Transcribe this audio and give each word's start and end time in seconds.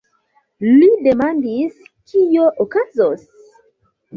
Li 0.75 0.87
demandis: 1.07 1.75
"Kio 2.13 2.49
okazos? 2.67 3.29